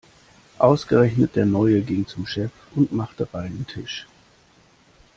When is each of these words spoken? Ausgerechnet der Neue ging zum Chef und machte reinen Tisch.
Ausgerechnet 0.57 1.35
der 1.35 1.45
Neue 1.45 1.81
ging 1.83 2.07
zum 2.07 2.25
Chef 2.25 2.49
und 2.73 2.91
machte 2.91 3.31
reinen 3.35 3.67
Tisch. 3.67 4.07